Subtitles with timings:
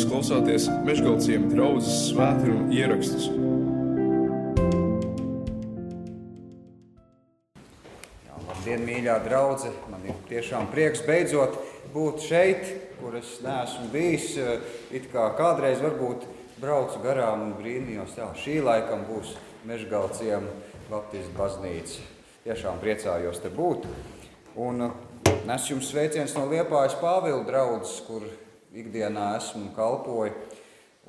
[0.00, 3.26] Jūs klausāties Meškāļu draugas svētkrājuma ierakstus.
[8.24, 9.76] Jā, labdien, mīļā draudzene!
[9.92, 11.60] Man ir tiešām prieks beidzot
[11.92, 12.64] būt šeit,
[13.02, 14.40] kur es neesmu bijis.
[14.88, 16.24] It kā kādreiz varbūt
[16.64, 19.36] braucu garām un brīnījos, ka šī laikam būs
[19.68, 20.40] Meškāļu
[20.88, 22.10] Baptistu baznīca.
[22.48, 23.84] Tiešām priecājos te būt.
[24.56, 24.94] Un
[25.44, 28.24] nes jums sveiciens no Liepājas Pāvila draudzes, kur
[28.76, 30.34] ikdienā esmu un kalpoju.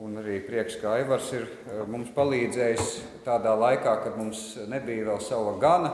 [0.01, 2.93] Un arī prieks, ka Aivars ir eh, mums palīdzējis
[3.25, 5.91] tādā laikā, kad mums nebija vēl sava gana.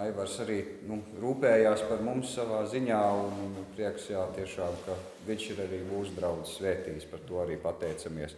[0.00, 5.62] Aivars arī nu, rūpējās par mums savā ziņā, un prieks, jā, tiešām, ka viņš ir
[5.64, 8.36] arī mūsu draugs svētījis, par to arī pateicamies.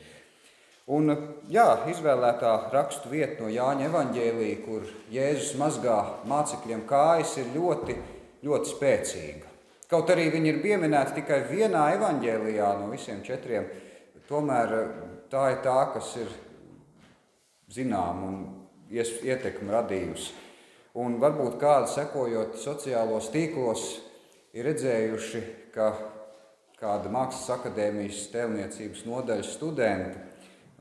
[0.92, 1.12] Un,
[1.52, 5.98] jā, izvēlētā rakstu vieta no Jāņa evaņģēlīja, kur Jēzus mazgā
[6.30, 7.98] mācekļiem kājas, ir ļoti,
[8.42, 9.51] ļoti spēcīga.
[9.92, 13.66] Kaut arī viņi ir pieminēti tikai vienā evanģēlijā no visiem četriem,
[14.24, 14.94] tomēr eh,
[15.28, 16.30] tā ir tā, kas ir
[17.72, 18.38] zināma un
[18.88, 20.32] ietekmi radījusi.
[21.02, 23.84] Un varbūt kādi sekojot sociālos tīklos,
[24.56, 25.44] ir redzējuši,
[25.76, 25.92] ka
[26.80, 30.24] kāda Mākslas akadēmijas tēlniecības nodaļas studenta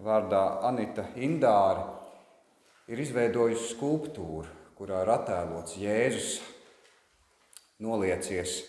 [0.04, 1.90] vārdā Anita Indāra
[2.88, 6.38] ir izveidojusi skulptūru, kurā ir attēlots Jēzus
[7.84, 8.62] noliecies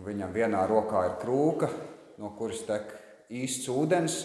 [0.00, 1.68] un viņam vienā rokā ir krūka,
[2.16, 2.88] no kuras tek
[3.28, 4.22] īsts ūdens,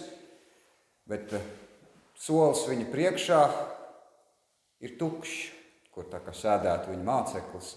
[1.04, 1.50] bet eh,
[2.16, 3.40] solis viņa priekšā
[4.88, 5.34] ir tukšs,
[5.92, 7.74] kur tā kā sēdētu viņa māceklis.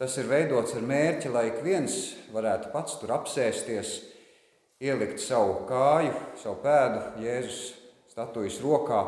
[0.00, 1.98] Tas ir veidots ar mērķi, lai ik viens
[2.32, 3.92] varētu pats tur apsēsties,
[4.82, 7.60] ielikt savu kāju, savu pēdu Jēzus
[8.08, 9.02] statujas rokā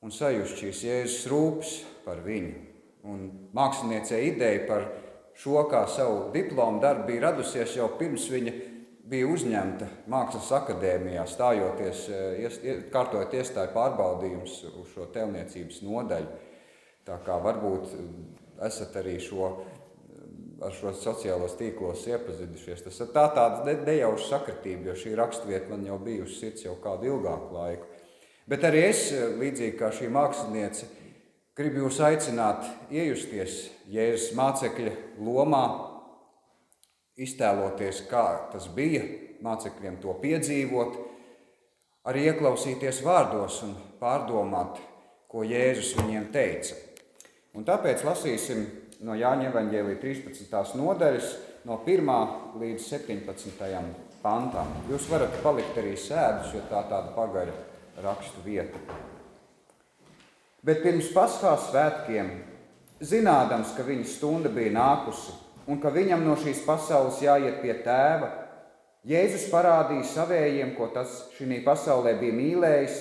[0.00, 1.76] un sajust šīs Jēzus rūpes
[2.08, 2.56] par viņu.
[3.12, 4.88] Un māksliniecei ideja par
[5.38, 8.52] šo kā savu diplomu darbu bija radusies jau pirms viņa
[9.10, 16.30] bija uzņemta Mākslas akadēmijā, stājoties, eh, kārtojot iestāju pārbaudījumus uz šo tēlniecības nodaļu.
[17.06, 22.84] Tā kā varbūt eh, esat arī šo, eh, ar šo sociālos tīklos iepazinušies.
[22.86, 26.76] Tas ir tā tāda nejauša sakritība, jo šī rakstvieta man jau bija uz sirds jau
[26.82, 27.86] kādu ilgāku laiku.
[28.46, 30.86] Bet arī es, līdzīgi kā šī māksliniece,
[31.60, 35.64] Gribu jūs aicināt iejusties Jēzus mācekļa lomā,
[37.20, 39.02] iztēloties, kā tas bija
[39.44, 40.96] mācekļiem to piedzīvot,
[42.08, 44.80] arī ieklausīties vārdos un pārdomāt,
[45.28, 46.80] ko Jēzus viņiem teica.
[47.52, 48.64] Un tāpēc lasīsim
[49.04, 50.80] no Jāņa Evanģēlīja 13.
[50.80, 51.30] nodaļas,
[51.68, 52.16] no 1.
[52.64, 53.86] līdz 17.
[54.24, 54.72] pantam.
[54.88, 57.64] Jūs varat palikt arī sēdus, jo tā tāda pagaļa
[58.00, 59.19] rakstu vieta.
[60.66, 62.28] Bet pirms paskās svētkiem,
[63.00, 65.32] zinādams, ka viņa stunda bija nākusi
[65.70, 68.28] un ka viņam no šīs pasaules jāiet pie tēva,
[69.08, 72.98] Jēzus parādīja savējiem, ko tas šī pasaulē bija mīlējis,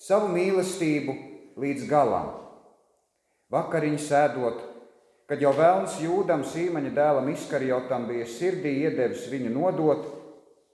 [0.00, 1.16] savu mīlestību
[1.60, 2.30] līdz galam.
[3.52, 4.62] Vakariņu sēdot,
[5.28, 10.08] kad jau vēlns jūdam sīmaņa dēlam izkarjotam bija sirdī iedevis viņu nodot,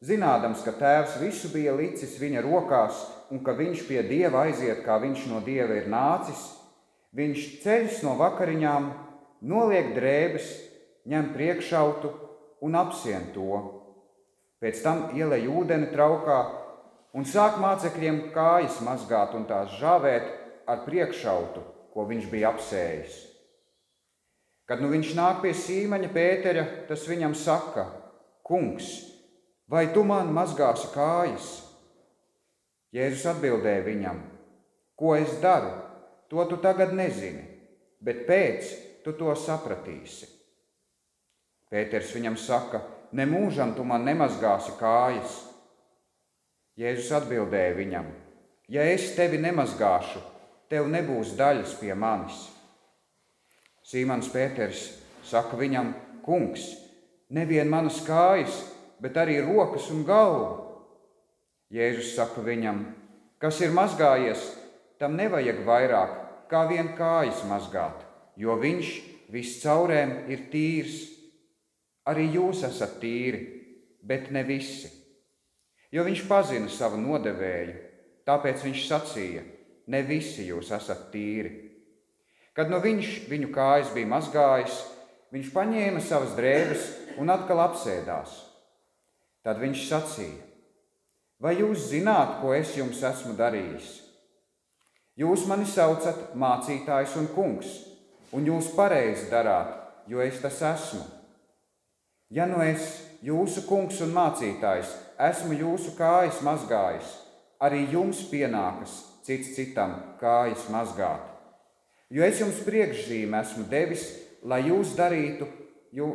[0.06, 4.98] zinādams, ka tēvs visu bija licis viņa rokās un ka viņš pie dieva aiziet, kā
[5.02, 6.40] viņš no dieva ir nācis,
[7.16, 8.90] viņš ceļš no vakariņām,
[9.46, 10.48] noliek drēbes,
[11.10, 12.10] ņem priekšautu
[12.66, 13.62] un apsien to.
[14.60, 16.40] Pēc tam ielej ūdeni traukā
[17.16, 20.28] un sāk mācekļiem kājas mazgāt un tās žāvēt
[20.68, 21.62] ar priekšautu,
[21.94, 23.16] ko viņš bija apsējis.
[24.70, 27.88] Kad nu viņš nāk pie sīmaņa Pētera, tas viņam saka:
[28.46, 28.92] Kungs,
[29.66, 31.69] vai tu man mazgāsi kājas?
[32.94, 34.20] Jēzus atbildēja viņam:
[34.98, 35.70] Ko es daru,
[36.30, 37.44] to tu tagad nezini,
[38.02, 38.72] bet pēc
[39.04, 40.26] tu to sapratīsi.
[41.70, 42.82] Pēters viņam saka:
[43.14, 45.36] Nemūžam tu man nemazgāsi kājas.
[46.78, 48.10] Jēzus atbildēja viņam:
[48.70, 50.22] Ja es tevi nemazgāšu,
[50.70, 52.48] tev nebūs daļas pie manis.
[53.86, 54.88] Sīmans Pēters
[55.26, 55.94] saka viņam:
[56.26, 56.66] Kungs,
[57.30, 58.64] nevien manas kājas,
[59.02, 60.69] bet arī rokas un galvu.
[61.70, 62.82] Jēzus saka viņam,
[63.38, 64.42] kas ir mazgājies,
[64.98, 66.16] tam nevajag vairāk
[66.50, 68.02] kā vien kājas mazgāt,
[68.34, 68.90] jo viņš
[69.30, 71.04] viscaurēm ir tīrs.
[72.10, 73.44] Arī jūs esat tīri,
[74.02, 74.90] bet ne visi.
[75.94, 77.76] Jo viņš pazina savu nodevēju,
[78.26, 79.46] tāpēc viņš sacīja:
[79.90, 81.52] Ne visi jūs esat tīri.
[82.54, 84.82] Kad no viņš viņu kājas bija mazgājis,
[85.30, 86.86] viņš paņēma savas drēbes
[87.22, 88.34] un atkal apsēdās.
[89.46, 90.49] Tad viņš sacīja:
[91.40, 93.88] Vai jūs zināt, ko es jums esmu darījis?
[95.20, 97.70] Jūs mani saucat mācītājs un kungs,
[98.36, 99.72] un jūs pareizi darāt,
[100.08, 101.00] jo es tas esmu.
[102.30, 102.92] Ja nu es,
[103.24, 104.92] jūsu kungs un mācītājs,
[105.30, 107.08] esmu jūsu kājas mazgājis,
[107.60, 111.24] arī jums pienākas cits citam kājas mazgāt.
[112.10, 114.04] Jo es jums priekšzīmē esmu devis,
[114.44, 115.48] lai jūs darītu,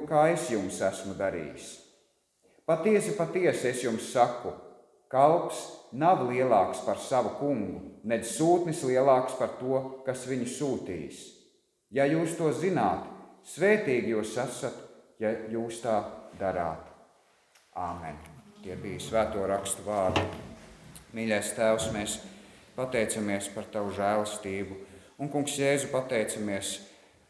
[0.09, 1.67] kā es jums esmu darījis.
[2.65, 4.53] Patiesi, patiesi es jums saku,
[5.11, 5.61] kalps
[5.95, 11.21] nav lielāks par savu kungu, nedz sūtnis lielāks par to, kas viņu sūtījis.
[11.95, 13.05] Ja jūs to zināt,
[13.47, 14.77] svētīgi jūs esat,
[15.21, 16.01] ja jūs tā
[16.39, 16.89] darāt.
[17.75, 18.17] Āmen.
[18.63, 20.23] Tie bija svēto rakstu vārdi.
[21.15, 22.17] Mīļais Tēvs, mēs
[22.75, 24.77] pateicamies par Tavu žēlastību.
[25.21, 26.79] Un, Kungs, Jēzu, pateicamies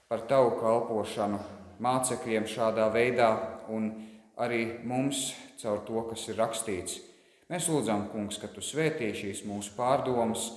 [0.09, 1.41] par Tavu kalpošanu
[1.83, 3.29] mācekļiem šādā veidā
[3.69, 3.91] un
[4.41, 7.01] arī mums caur to, kas ir rakstīts.
[7.45, 10.47] Mēs lūdzam, Kungs, ka Tu svētī šīs mūsu pārdomas,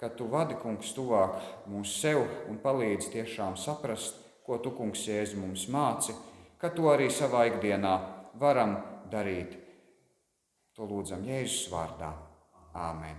[0.00, 1.36] ka Tu vadi, Kungs, tuvāk
[1.70, 6.16] mūsu sev un palīdzi tiešām saprast, ko Tu, Kungs, Jēzu mums māci,
[6.58, 7.92] ka to arī savā ikdienā
[8.42, 8.74] varam
[9.12, 9.54] darīt.
[10.74, 12.10] To lūdzam Jēzus vārdā.
[12.74, 13.14] Āmen.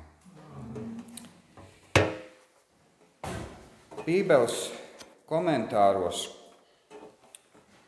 [4.03, 4.59] Bībeles
[5.31, 6.25] komentāros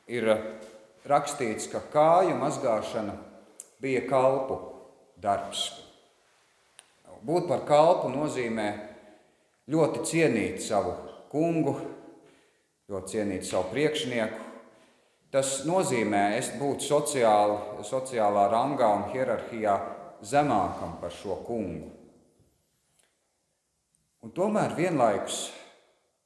[0.07, 0.31] ir
[1.03, 3.19] rakstīts, ka kāju mazgāšana
[3.83, 4.76] bija kalpu
[5.21, 5.69] darbs.
[7.27, 8.67] Būt par kalpu nozīmē
[9.71, 10.93] ļoti cienīt savu
[11.31, 11.73] kungu,
[12.87, 14.43] ļoti cienīt savu priekšnieku.
[15.33, 19.75] Tas nozīmē būt sociāli, sociālā rangā un hierarhijā
[20.23, 21.89] zemākam par šo kungu.
[24.23, 25.49] Un tomēr vienlaikus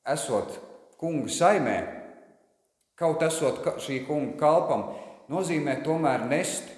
[0.07, 0.59] esot
[1.01, 1.79] kunga saimē,
[2.95, 4.85] kaut esot šī kunga kalpam,
[5.33, 6.69] nozīmē tomēr nest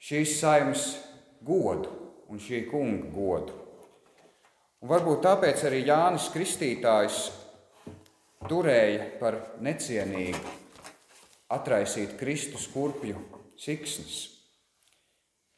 [0.00, 0.88] šīs saimes
[1.46, 1.90] godu
[2.28, 3.54] un šī kunga godu.
[4.78, 7.22] Un varbūt tāpēc arī Jānis Kristītājs
[8.46, 10.56] turēja par necienīgu
[11.50, 13.18] atraisīt Kristus kurpju
[13.58, 14.20] siksnas.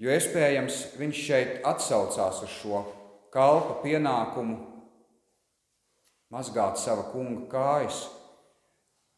[0.00, 2.80] Jo iespējams viņš šeit atsaucās uz šo
[3.34, 4.56] kalpa pienākumu
[6.32, 8.06] mazgāt sava kunga kājas.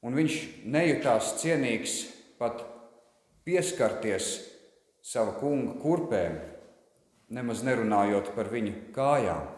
[0.03, 2.00] Un viņš nejūtās cienīgs
[2.41, 2.65] pat
[3.47, 4.32] pieskarties
[5.06, 6.41] sava kunga kurpēm,
[7.32, 9.49] nemaz nerunājot par viņa kājām.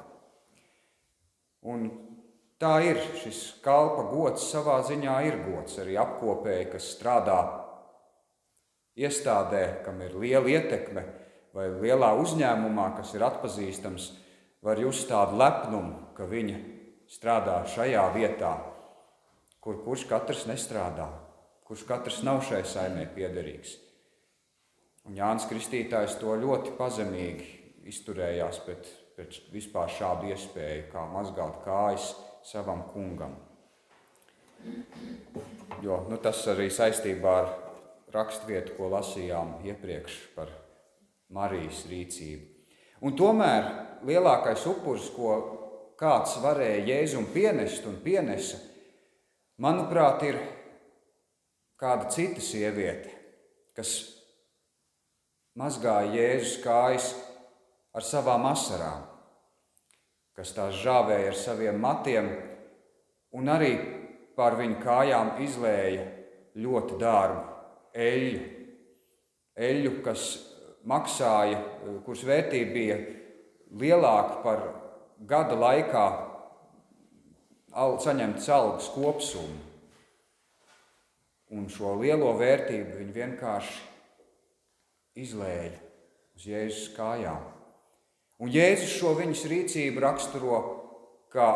[1.65, 1.87] Un
[2.61, 7.38] tā ir šis kalpa gods, savā ziņā ir gods arī apkopēji, kas strādā
[8.94, 11.05] iestādē, kam ir liela ietekme,
[11.55, 14.12] vai lielā uzņēmumā, kas ir atpazīstams,
[14.65, 16.61] var just tādu lepnumu, ka viņa
[17.11, 18.55] strādā šajā vietā,
[19.65, 21.09] kur kurš katrs nestrādā,
[21.67, 23.79] kurš katrs nav šai saimē piederīgs.
[25.05, 32.13] Un Jānis Kristītājs to ļoti pazemīgi izturējās pret, pret vispār šādu iespēju, kā mazgāt kājas
[32.45, 33.37] savam kungam.
[35.85, 37.51] Jo nu, tas arī saistībā ar
[38.15, 40.53] raksturvietu, ko lasījām iepriekš par
[41.35, 42.51] Marijas rīcību.
[43.05, 43.67] Un tomēr
[44.07, 45.35] lielākais upuris, ko
[46.01, 48.61] kāds varēja Jēzum pienest un pienesa,
[49.61, 50.41] manuprāt, ir
[51.81, 53.13] kāda cita sieviete,
[53.77, 53.93] kas
[55.59, 57.13] mazgāja Jēzus kājas
[57.94, 59.05] ar savām asarām,
[60.35, 62.31] kas tās žāvēja ar saviem matiem
[63.38, 63.75] un arī
[64.35, 66.08] pār viņu kājām izlēja
[66.58, 67.44] ļoti dārgu
[67.94, 68.43] eļļu.
[69.55, 70.25] Eļļu, kas
[70.90, 71.61] maksāja,
[72.07, 72.97] kuras vērtība bija
[73.78, 74.64] lielāka par
[75.30, 76.07] gada laikā
[77.75, 79.62] saņemtas algas kopsumu.
[81.54, 83.83] Un šo lielo vērtību viņi vienkārši
[85.23, 85.76] izlēja
[86.35, 87.53] uz Jēzus kājām.
[88.45, 90.59] Un Jēzus šo viņas rīcību raksturo
[91.33, 91.49] kā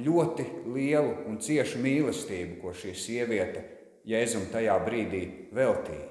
[0.00, 3.66] ļoti lielu un ciešu mīlestību, ko šī sieviete
[4.08, 5.22] Jēzum tajā brīdī
[5.54, 6.08] veltīja.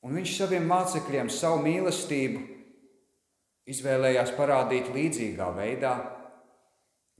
[0.00, 2.40] Un viņš saviem mācekļiem savu mīlestību
[3.70, 5.92] izvēlējās parādīt līdzīgā veidā,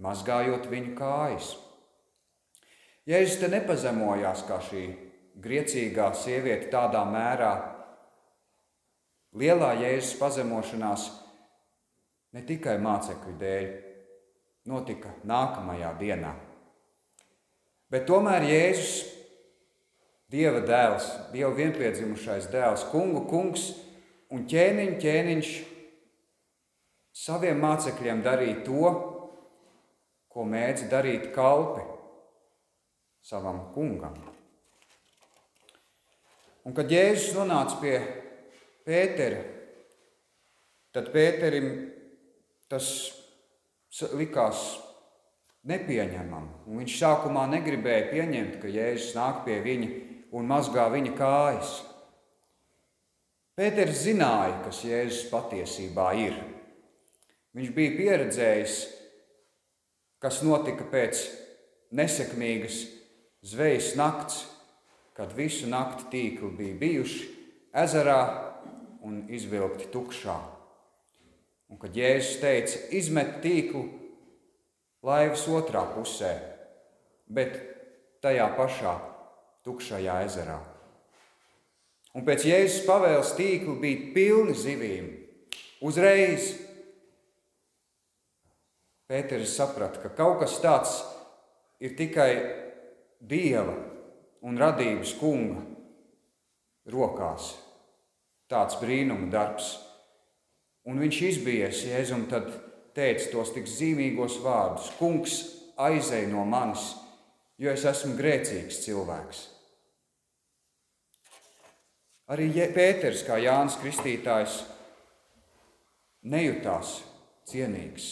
[0.00, 1.52] mazgājot viņu kājas.
[3.10, 4.86] Jēzus te nepazemojās kā šī
[5.44, 7.52] griecīgā sieviete tādā mērā.
[9.38, 11.06] Lielā Jēzus pazemošanās
[12.34, 13.68] ne tikai mācekļu dēļ,
[14.70, 16.32] notika nākamajā dienā.
[17.90, 19.16] Bet tomēr Jēzus,
[20.30, 23.72] Dieva dēls, Dieva vienpiedzimušais dēls, kungu kungs
[24.30, 25.54] un ķēniņš, ķēniņš
[27.20, 28.92] saviem mācekļiem darīja to,
[30.30, 31.82] ko mēdz darīt kalpi
[33.26, 34.14] savam kungam.
[36.66, 37.96] Un kad Jēzus nonāca pie
[38.86, 39.40] Pētera,
[40.94, 41.70] tad Pēterim
[42.70, 42.86] tas
[44.16, 44.62] likās
[45.68, 46.46] nepieņemam.
[46.66, 49.90] Un viņš sākumā negribēja pieņemt, ka Jēzus nāk pie viņa
[50.36, 51.74] un mazgā viņa kājas.
[53.58, 56.38] Pēters zināja, kas Jēzus patiesībā ir.
[57.56, 58.76] Viņš bija pieredzējis,
[60.22, 61.24] kas notika pēc
[61.96, 62.84] nesekmīgas
[63.42, 64.44] zvejas nakts,
[65.16, 67.26] kad visu nakti tīkli bija bijuši
[67.82, 68.20] ezerā
[69.06, 70.36] un izvilkti tukšā.
[71.70, 73.84] Un kad Jēzus teica, izmet tīklu
[75.06, 76.32] laivas otrā pusē,
[77.30, 77.54] bet
[78.24, 78.96] tajā pašā
[79.66, 80.58] tukšajā ezerā.
[82.16, 85.12] Un pēc Jēzus pavēles tīkli bija pilni zivīm.
[85.86, 86.50] Uzreiz
[89.10, 90.92] Pēters saprata, ka kaut kas tāds
[91.82, 92.30] ir tikai
[93.18, 93.74] Dieva
[94.46, 95.64] un radības kunga
[96.94, 97.50] rokās.
[98.50, 99.76] Tāds brīnuma darbs.
[100.90, 102.48] Un viņš izbies Jēzum, tad
[102.96, 105.36] teica tos tik zīmīgos vārdus: Kungs,
[105.78, 106.90] aizej no manis,
[107.60, 109.44] jo es esmu grēcīgs cilvēks.
[112.30, 114.60] Arī Pēters, kā Jānis Kristītājs,
[116.22, 117.00] nejūtās
[117.50, 118.10] cienīgs.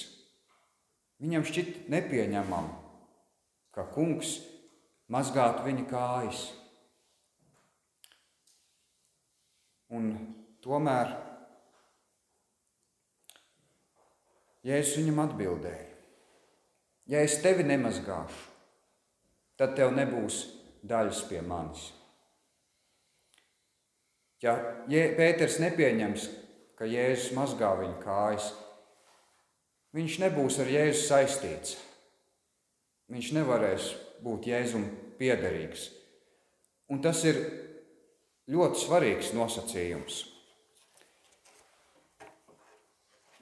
[1.22, 2.72] Viņam šķiet nepieņemami,
[3.74, 4.38] ka kungs
[5.10, 6.42] mazgātu viņa kājas.
[9.94, 10.10] Un
[10.64, 11.14] tomēr
[14.68, 15.86] Jēzus viņam atbildēja:
[17.08, 18.42] Ja es tevi nemazgāšu,
[19.56, 20.42] tad tev nebūs
[20.84, 21.86] daļas pie manis.
[24.44, 24.54] Ja
[24.86, 26.28] Pēters nepieņems,
[26.78, 28.52] ka Jēzus mazgā viņa kājas,
[29.96, 31.78] viņš nebūs ar Jēzu saistīts.
[33.08, 33.88] Viņš nevarēs
[34.22, 34.84] būt Jēzum
[35.18, 35.88] piederīgs.
[36.92, 37.40] Un tas ir
[38.48, 40.22] ļoti svarīgs nosacījums.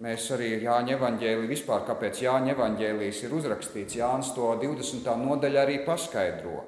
[0.03, 5.07] Mēs arī Jāņa evanģēlī vispār, kāpēc Jāņa evanģēlīs ir uzrakstīts, Jānis to 20.
[5.23, 6.67] nodaļā arī paskaidro.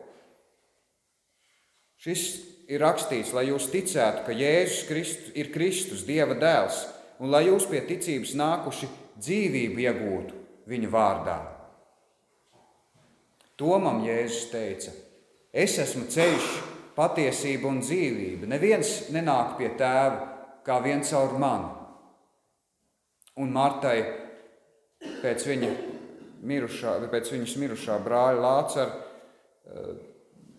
[2.01, 2.23] Šis
[2.71, 6.81] ir rakstīts, lai jūs ticētu, ka Jēzus Kristus ir Kristus, Dieva dēls,
[7.21, 10.41] un lai jūs pie ticības nākuši dzīvību iegūtu
[10.71, 11.39] viņa vārdā.
[13.59, 14.95] Tomam Jēzus teica:
[15.53, 16.49] Es esmu ceļš,
[16.99, 18.49] patiesība un dzīvība.
[18.51, 20.27] Neviens nenāk pie tēva
[20.67, 21.71] kā viens caur mani.
[23.39, 23.99] Un Martai
[25.23, 25.71] pēc, viņa
[26.43, 29.93] mirušā, pēc viņas mirušā brāļa Lācara eh,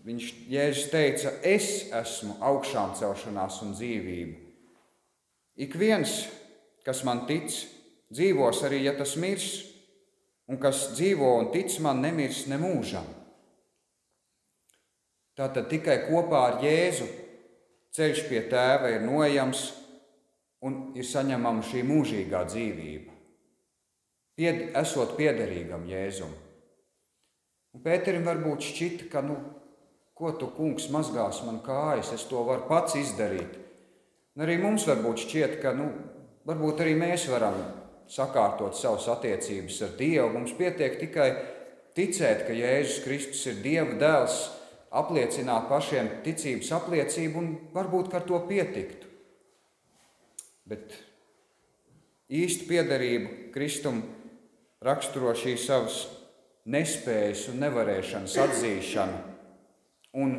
[0.07, 4.37] viņš Jēzus teica: Es esmu augšām celšanās un dzīvība.
[5.59, 6.21] Ik viens,
[6.87, 7.51] kas man tic,
[8.15, 9.49] dzīvos arī, ja tas mirs,
[10.47, 13.18] un kas dzīvo un tic man, nemirs nemūžam.
[15.39, 17.05] Tātad tikai kopā ar Jēzu
[17.95, 19.69] ceļš pie tēva ir nojams
[20.67, 23.15] un ir saņemama šī mūžīgā dzīvība.
[24.39, 26.31] Pied, esot piederīgam Jēzum.
[27.75, 29.37] Un Pēterim varbūt šķita, ka, nu,
[30.17, 33.55] ko tu, kungs, mazgās man kājas, es to varu pats izdarīt.
[34.35, 35.89] Un arī mums varbūt šķiet, ka, nu,
[36.47, 37.59] varbūt arī mēs varam
[38.09, 40.31] sakārtot savas attiecības ar Dievu.
[40.35, 41.29] Mums pietiek tikai
[41.95, 44.39] ticēt, ka Jēzus Kristus ir Dieva dēls,
[44.89, 49.07] apliecināt pašiem ticības apliecību, un varbūt ar to pietiktu.
[50.69, 50.93] Bet
[52.29, 54.01] īstu piederību Kristum
[54.85, 56.01] raksturo šīs savas
[56.69, 59.21] nespējas un nevarēšanas atzīšana
[60.21, 60.35] un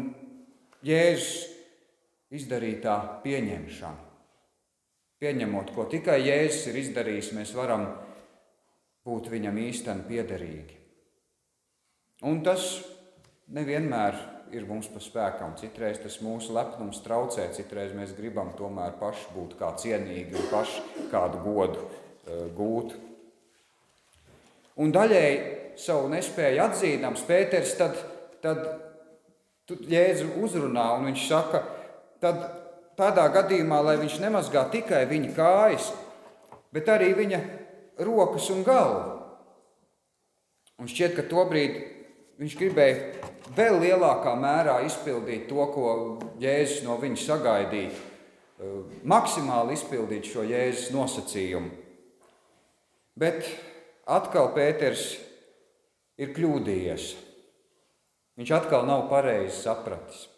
[0.86, 1.48] Jēzus
[2.32, 4.06] izdarītā pieņemšana.
[5.20, 7.84] Pieņemot, ko tikai Jēzus ir izdarījis, mēs varam
[9.04, 10.78] būt viņam īstenībā piederīgi.
[12.30, 12.64] Un tas
[13.52, 14.16] nevienmēr
[14.54, 15.54] ir mums pa spēkam.
[15.60, 21.06] Citreiz tas mūsu lepnums traucē, citreiz mēs gribam tomēr paši būt kā cienīgi un paši
[21.12, 22.94] kādu godu uh, gūt.
[24.80, 25.40] Un daļēji
[25.80, 27.98] savu nespēju atzīdams, Pēters tad,
[28.44, 28.64] tad
[29.70, 31.62] Jēzu uzrunā un viņš saka,
[32.22, 32.40] tad
[32.98, 35.90] tādā gadījumā, lai viņš nemazgā tikai viņa kājas,
[36.74, 37.40] bet arī viņa
[38.06, 39.16] rokas un galvu.
[40.80, 41.76] Un šķiet, ka tobrīd
[42.40, 45.92] viņš gribēja vēl lielākā mērā izpildīt to, ko
[46.40, 47.92] Jēzus no viņa sagaidīja,
[49.08, 51.70] maksimāli izpildīt šo Jēzus nosacījumu.
[53.20, 53.46] Bet
[54.08, 55.14] atkal Pēters
[56.20, 57.06] ir kļūdījies.
[58.40, 60.28] Viņš atkal nav pareizi sapratis.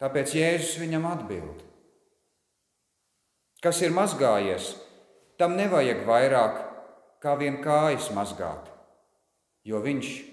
[0.00, 1.60] Tāpēc Jēzus viņam atbild:
[3.60, 4.72] Kas ir mazgājies,
[5.36, 6.62] tam nevajag vairāk
[7.20, 8.70] kā vien kājas mazgāt,
[9.68, 10.29] jo viņš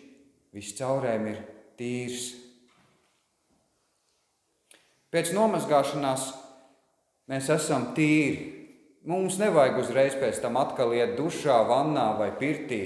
[0.57, 1.39] viscaurēm ir
[1.79, 2.27] tīrs.
[5.13, 6.29] Pēc nomazgāšanās
[7.31, 8.53] mēs esam tīri.
[9.07, 12.81] Mums nevajag uzreiz pēc tam atkal iet dušā, vannā vai pirtī.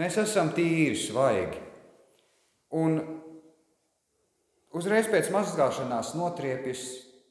[0.00, 1.60] Mēs esam tīri, svaigi.
[2.74, 2.98] Un
[4.74, 6.80] Uzreiz pēc mazgāšanās notriepjas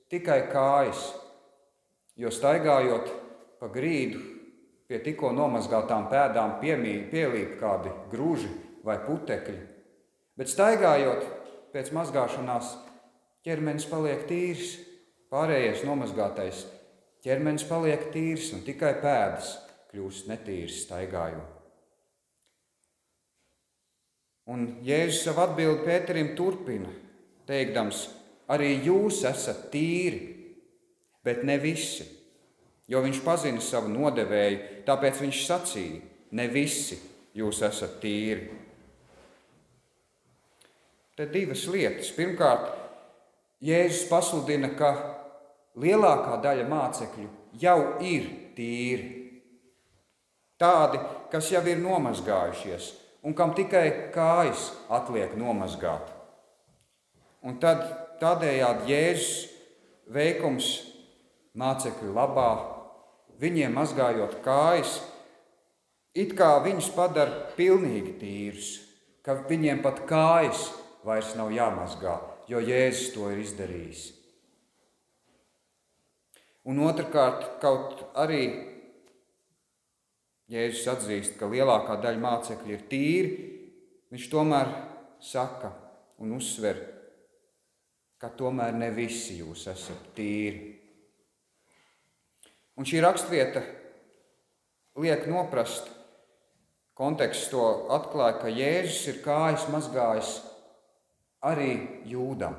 [0.07, 1.09] tikai kājas,
[2.15, 3.09] jo staigājot
[3.59, 4.21] pa grīdu
[4.87, 8.47] pie tikko nomazgātām pēdām piemī, pielīp kādi grūži
[8.83, 9.59] vai putekļi,
[10.39, 11.25] bet staigājot
[11.73, 12.75] pēc mazgāšanās
[13.45, 14.77] ķermenis paliek tīrs,
[15.33, 16.65] pārējais nomazgātais
[17.23, 19.55] ķermenis paliek tīrs un tikai pēdas
[19.93, 21.49] kļūst netīrs staigājot.
[24.51, 26.89] Un Jēzus savu atbildi Pēterim turpina,
[27.47, 28.09] teikdams,
[28.51, 30.19] arī jūs esat tīri,
[31.23, 32.03] bet ne visi.
[32.91, 36.01] Jo viņš pazina savu nodevēju, tāpēc viņš sacīja,
[36.35, 36.97] ne visi
[37.39, 38.49] jūs esat tīri.
[41.13, 42.09] Te divas lietas.
[42.15, 42.71] Pirmkārt,
[43.63, 44.89] Jēzus pasludina, ka
[45.77, 47.27] lielākā daļa mācekļu
[47.61, 48.25] jau ir
[48.57, 49.11] tīri.
[50.57, 50.97] Tādi,
[51.29, 52.89] kas jau ir nomazgājušies,
[53.21, 56.09] un kam tikai kājas atliek nomazgāt.
[57.45, 57.85] Un tad
[58.17, 59.31] tādējādi Jēzus
[60.09, 60.73] veikums
[61.53, 62.51] mācekļu labā,
[63.37, 64.97] viņiem mazgājot kājas,
[66.17, 68.77] it kā viņus padara pilnīgi tīrus,
[69.21, 70.71] ka viņiem pat kājas
[71.03, 72.17] vairs nav jāmazgā,
[72.47, 74.03] jo Jēzus to ir izdarījis.
[76.69, 78.43] Un otrkārt, kaut arī
[80.51, 83.33] Jēzus atzīst, ka lielākā daļa mācekļu ir tīri,
[84.13, 84.71] viņš tomēr
[85.23, 85.73] saka
[86.23, 86.79] un uzsver,
[88.19, 90.69] ka tomēr ne visi jūs esat tīri.
[92.79, 93.61] Un šī rakstvieta
[95.03, 95.89] liek noprast,
[96.97, 100.33] konteksts to atklāja, ka Jēzus ir kājas mazgājis
[101.43, 101.71] arī
[102.07, 102.55] jūdam.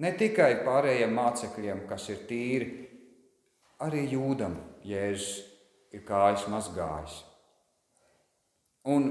[0.00, 2.68] Ne tikai pārējiem mācekļiem, kas ir tīri,
[3.84, 4.56] arī jūdam
[4.86, 5.42] Jēzus
[5.92, 7.20] ir kājas mazgājis.
[8.88, 9.10] Un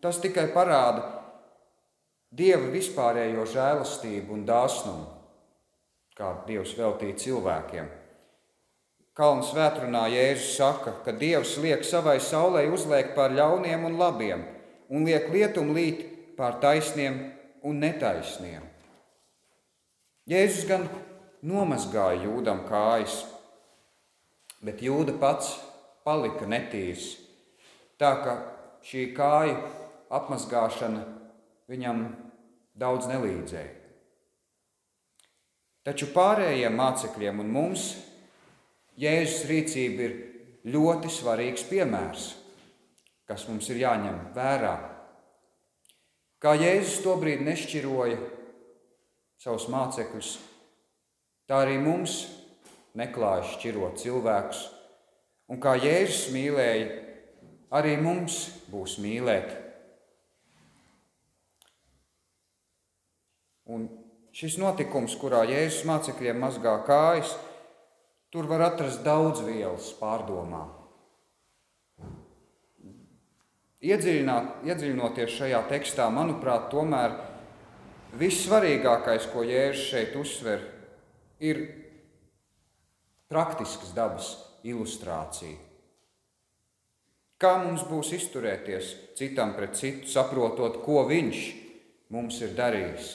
[0.00, 1.04] tas tikai parāda
[2.30, 5.08] Dieva vispārējo žēlastību un dāsnumu,
[6.14, 7.88] kādu Dievs veltīja cilvēkiem.
[9.18, 14.46] Kalnu svētrunā Jēzus saka, ka Dievs liek savai saulē uzliek pār ļauniem un labiem,
[14.88, 16.06] un liek lietumu līt
[16.40, 17.18] pār taisniem
[17.68, 18.64] un netaisniem.
[20.30, 20.86] Jēzus gan
[21.44, 23.26] nomazgāja jūdam kājas,
[24.64, 25.52] bet jūda pats
[26.06, 27.18] palika netīrs.
[28.00, 28.36] Tā ka
[28.88, 29.58] šī kāju
[30.16, 31.02] apmazgāšana
[31.68, 32.06] viņam
[32.80, 33.74] daudz nelīdzēja.
[35.84, 37.90] Taču pārējiem mācekļiem un mums
[39.00, 40.16] Jēzus rīcība ir
[40.72, 42.24] ļoti svarīgs piemērs,
[43.28, 44.89] kas mums ir jāņem vērā.
[46.40, 48.18] Kā Jēzus tobrīd nešķiroja
[49.40, 50.34] savus mācekļus,
[51.48, 52.22] tā arī mums
[52.96, 54.68] neklāja šķirot cilvēkus
[55.50, 56.90] Un kā Jēzus mīlēja,
[57.74, 58.36] arī mums
[58.70, 59.50] būs mīlēt.
[63.70, 63.88] Un
[64.34, 67.34] šis notikums, kurā Jēzus mācekļiem mazgā kājas,
[68.30, 70.70] tur var atrast daudz vielas pārdomām.
[73.80, 77.14] Iedziļinoties šajā tekstā, manuprāt, tomēr
[78.20, 80.66] vissvarīgākais, ko Jēzus šeit uzsver,
[81.40, 81.62] ir
[83.32, 84.34] praktisks dabas
[84.68, 85.56] ilustrācija.
[87.40, 91.44] Kā mums būs izturēties citam pret citu, saprotot, ko viņš
[92.12, 93.14] mums ir darījis?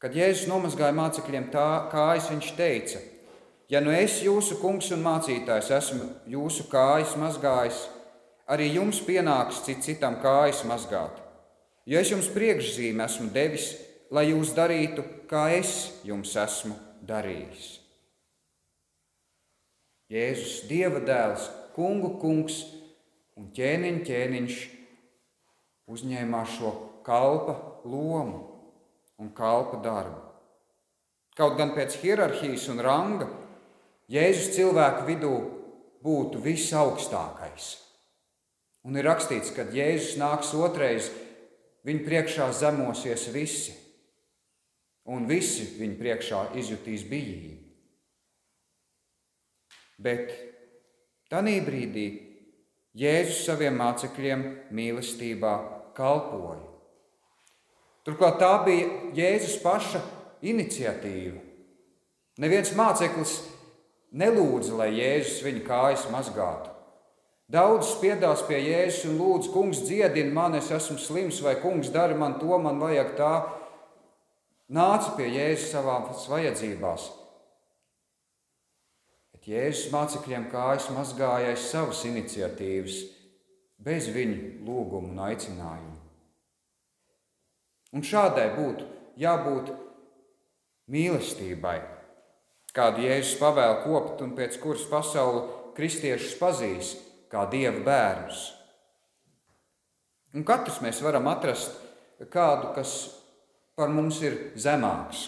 [0.00, 3.02] Kad Jēzus nomazgāja mācekļiem tā kājas, viņš teica:
[3.68, 7.84] Ja nu es, jūsu kungs un mācītājs, esmu jūsu kājas mazgājis,
[8.50, 11.20] arī jums pienāks cit citam kājas mazgāt.
[11.86, 13.72] Jo es jums priekšzīmē esmu devis,
[14.12, 16.76] lai jūs darītu, kā es jums esmu
[17.06, 17.78] darījis.
[20.12, 22.60] Jēzus, Dieva dēls, kungu kungs
[23.40, 24.58] un ķēniņa ķēniņš
[25.92, 26.72] uzņēmās šo
[27.06, 27.56] kalpa
[27.88, 28.42] lomu
[29.18, 30.20] un kalpa darbu.
[31.32, 33.30] Kaut gan pēc hierarhijas un ranga
[34.12, 35.32] Jēzus cilvēku vidū
[36.04, 37.70] būtu visaugstākais.
[38.82, 41.10] Un ir rakstīts, ka Jēzus nāks otrais,
[41.86, 43.74] viņa priekšā zemosies visi,
[45.06, 47.60] un visi viņa priekšā izjutīs bijību.
[50.02, 50.34] Bet
[51.30, 52.06] tajā brīdī
[52.98, 54.42] Jēzus saviem mācekļiem
[54.74, 55.52] mīlestībā
[55.96, 56.66] kalpoja.
[58.02, 60.02] Turklāt tā bija Jēzus paša
[60.42, 61.38] iniciatīva.
[62.42, 63.38] Neviens māceklis
[64.18, 66.71] nelūdza, lai Jēzus viņa kājas mazgātu.
[67.52, 72.16] Daudz spiedās pie Jēzus un lūdza, kungs, dziedini mani, es esmu slims, vai kungs, dari
[72.16, 73.32] man to, man vajag tā.
[74.72, 77.02] Nāca pie Jēzus savām vajadzībām
[79.42, 82.98] bet Jēzus mācekļiem kājas mazgāja aiz savas iniciatīvas,
[83.82, 85.96] bez viņu lūgumu un aicinājumu.
[87.92, 88.86] Un šādai būtu
[89.18, 89.72] jābūt
[90.86, 91.80] mīlestībai,
[92.72, 96.92] kādu Jēzus pavēl kopt un pēc kuras pasaule kristiešus pazīs
[97.32, 98.44] kā dieva bērnus.
[100.36, 101.74] Un katrs mēs varam atrast
[102.32, 102.94] kādu, kas
[103.76, 105.26] par mums ir zemāks.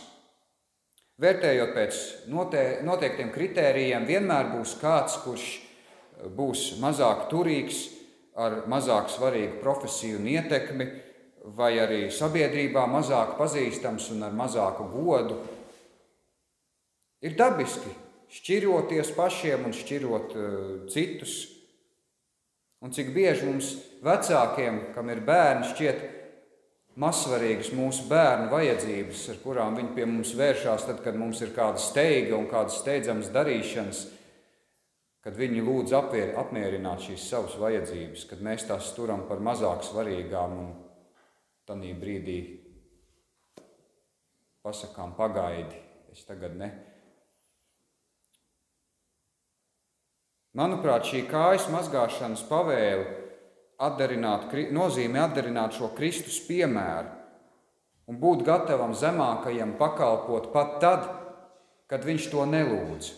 [1.20, 1.98] Vērtējot pēc
[2.30, 5.44] noteiktiem kritērijiem, vienmēr būs kāds, kurš
[6.34, 7.84] būs mazāk turīgs,
[8.34, 10.88] ar mazāk svarīgu profesiju un ietekmi,
[11.54, 15.38] vai arī sabiedrībā mazāk pazīstams un ar mazāku godu.
[17.24, 17.92] Ir dabiski
[18.34, 20.46] šķiroties pašiem un šķirot uh,
[20.90, 21.53] citus.
[22.84, 23.70] Un cik bieži mums
[24.04, 26.02] vecākiem, kam ir bērni, šķiet,
[27.00, 31.80] mazsvarīgas mūsu bērnu vajadzības, ar kurām viņi pie mums vēršās, tad, kad mums ir kāda
[31.80, 34.04] steiga un kādas steidzamas darīšanas,
[35.24, 40.58] kad viņi lūdz apvier, apmierināt šīs savas vajadzības, kad mēs tās turam par mazāk svarīgām
[40.60, 40.72] un
[41.64, 42.38] tādā brīdī
[44.64, 45.80] pasakām, pagaidi,
[46.12, 46.70] es tagad ne.
[50.54, 53.08] Manuprāt, šī kājas mazgāšanas pavēle
[53.82, 57.10] atdarināt, nozīmē atdarināt šo Kristus piemēru
[58.06, 61.08] un būt gatavam zemākajam pakalpot pat tad,
[61.90, 63.10] kad viņš to nelūdz.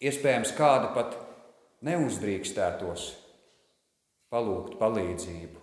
[0.00, 1.16] Iespējams, kāda pat
[1.84, 3.10] neuzdrīkstētos
[4.32, 5.60] palūgt palīdzību,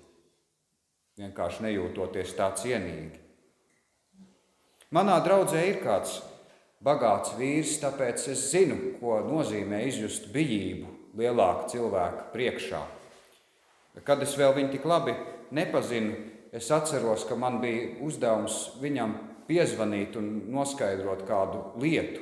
[1.18, 3.18] vienkārši nejūtoties tā cienīgi.
[4.94, 6.20] Manā draudzē ir kāds
[6.84, 12.82] bagāts vīrs, tāpēc es zinu, ko nozīmē izjust bijību lielāka cilvēka priekšā.
[14.06, 15.16] Kad es vēl viņu tik labi
[15.58, 16.14] nepazinu,
[16.54, 19.16] es atceros, ka man bija uzdevums viņam
[19.48, 22.22] piezvanīt un noskaidrot kādu lietu.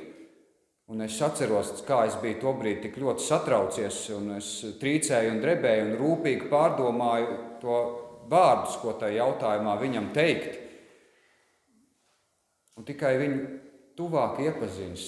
[0.86, 5.40] Un es atceros, kā es biju to brīdi tik ļoti satraucies, un es trīcēju un
[5.42, 7.78] drebēju un rūpīgi pārdomāju to
[8.30, 10.60] vārdus, ko tajā jautājumā viņam teikt.
[12.78, 13.65] Un tikai viņu
[13.96, 15.06] tuvāk iepazinis,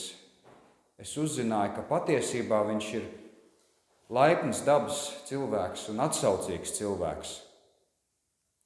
[0.99, 3.11] es uzzināju, ka patiesībā viņš ir
[4.13, 7.35] laipns dabas cilvēks un atsaucīgs cilvēks.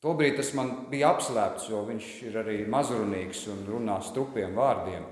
[0.03, 5.05] Tobrīd tas man bija apslēpts, jo viņš ir arī mazrunīgs un runā strupiem vārdiem.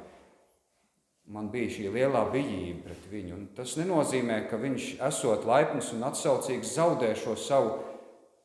[1.31, 3.37] Man bija šī lielā bijība pret viņu.
[3.37, 7.77] Un tas nenozīmē, ka viņš, esot laipns un atsaucīgs, zaudē šo savu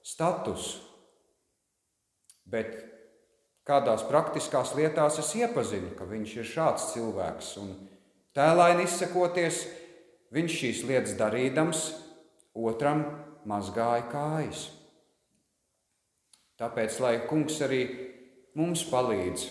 [0.05, 0.83] statusu.
[2.45, 2.77] Bet
[3.65, 7.55] kādās praktiskās lietās es iepazinu, ka viņš ir šāds cilvēks.
[7.63, 7.73] Un
[8.37, 9.63] tēlāini izsakoties,
[10.35, 11.81] Viņš šīs lietas darīdams,
[12.57, 13.05] otram
[13.47, 14.65] mazgāja kājas.
[16.59, 17.83] Tāpēc, lai kungs arī
[18.57, 19.45] mums palīdz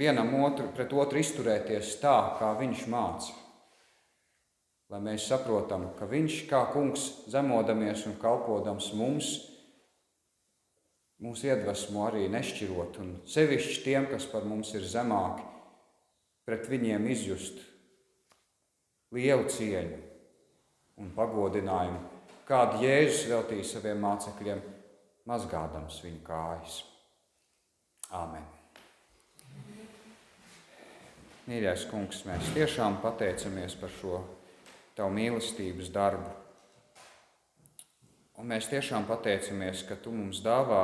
[0.00, 3.30] vienam otru pret otru izturēties tā, kā viņš māca.
[4.90, 9.32] Lai mēs saprotam, ka viņš kā kungs zemodamies un kalpodams mums,
[11.24, 15.44] mūs iedvesmo arī nešķirot, un sevišķi tiem, kas par mums ir zemāki,
[16.46, 17.62] pret viņiem izjust
[19.16, 20.02] lielu cieņu
[21.02, 22.02] un pagodinājumu,
[22.48, 24.60] kādu Jēzus veltīja saviem mācekļiem,
[25.28, 26.82] mazgādams viņu kājas.
[28.14, 28.44] Āmen!
[31.46, 34.20] Mīļais kungs, mēs tiešām pateicamies par šo
[34.98, 36.45] tavu mīlestības darbu.
[38.36, 40.82] Un mēs tiešām pateicamies, ka tu mums dāvā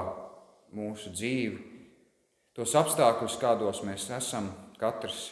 [0.72, 1.60] mūsu dzīvi,
[2.56, 4.48] tos apstākļus, kādos mēs esam
[4.80, 5.30] katrs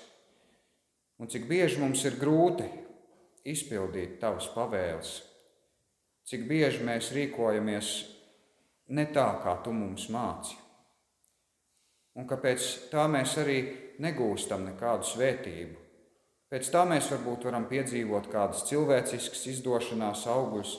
[1.20, 2.64] un cik bieži mums ir grūti
[3.50, 5.12] izpildīt tavas pavēles,
[6.28, 7.92] cik bieži mēs rīkojamies
[8.96, 10.56] ne tā, kā tu mums māci.
[12.16, 13.58] Un kāpēc tā mēs arī
[14.02, 15.76] negūstam nekādu svētību.
[16.50, 20.72] Pēc tā mēs varbūt varam piedzīvot kādas cilvēciskas izdošanās augļus,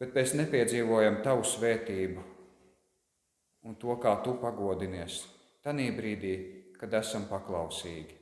[0.00, 2.24] bet mēs nepiedzīvojam tavu svētību
[3.64, 5.22] un to, kā tu pagodinies,
[5.64, 6.34] tanī brīdī,
[6.78, 8.20] kad esam paklausīgi.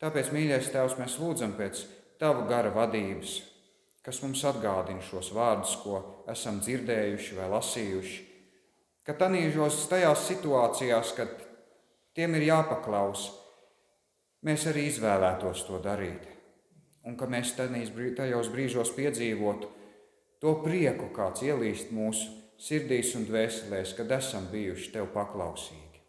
[0.00, 1.82] Tāpēc, mīļais Tēvs, mēs lūdzam pēc
[2.20, 3.38] Tava gara vadības,
[4.04, 8.18] kas mums atgādina šos vārdus, ko esam dzirdējuši vai lasījuši.
[9.08, 11.32] Ka tanīžos tajās situācijās, kad
[12.16, 13.30] tiem ir jāpaklaus,
[14.44, 16.28] mēs arī izvēlētos to darīt.
[17.08, 19.72] Un ka mēs tajos brīžos piedzīvotu
[20.40, 22.28] to prieku, kāds ielīst mūsu
[22.60, 26.00] sirdīs un dvēselēs, kad esam bijuši tev paklausīgi.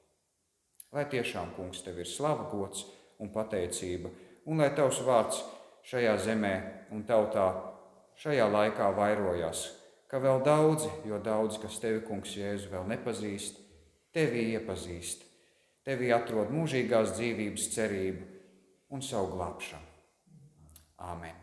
[0.91, 2.83] Lai tiešām, kungs, tev ir slava gods
[3.21, 4.11] un pateicība,
[4.47, 5.43] un lai tavs vārds
[5.87, 6.55] šajā zemē
[6.91, 7.47] un tautā
[8.19, 9.65] šajā laikā vairojās,
[10.11, 13.61] ka vēl daudzi, jo daudzi, kas tevi, kungs, Jēzu vēl nepazīst,
[14.11, 15.23] tevi iepazīst,
[15.87, 18.27] tevi atrod mūžīgās dzīvības cerību
[18.91, 19.87] un savu glābšanu.
[21.01, 21.40] Āmen!